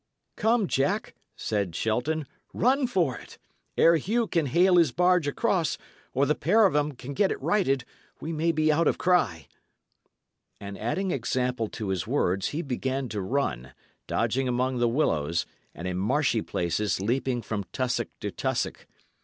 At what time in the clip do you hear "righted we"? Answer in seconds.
7.39-8.33